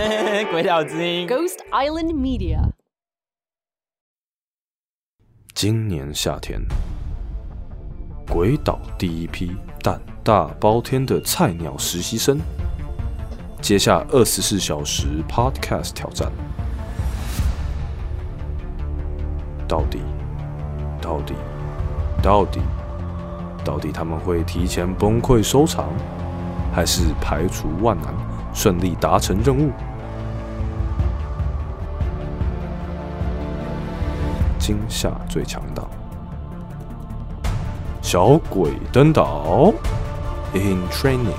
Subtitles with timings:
[0.50, 2.70] 鬼岛之音，Ghost Island Media。
[5.54, 6.58] 今年夏天，
[8.26, 12.40] 鬼岛第一批胆大包天的菜鸟实习生，
[13.60, 16.32] 接下二十四小时 Podcast 挑战。
[19.68, 20.00] 到底，
[21.02, 21.34] 到底，
[22.22, 22.60] 到底，
[23.62, 25.92] 到底他们会提前崩溃收场，
[26.74, 28.14] 还是排除万难
[28.54, 29.70] 顺利达成任务？
[34.70, 35.84] 天下最强档，
[38.00, 39.72] 小鬼登岛
[40.54, 41.34] in training。